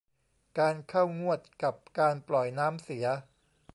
[0.59, 3.05] การเข้างวดกับการปล่อยน้ำเสีย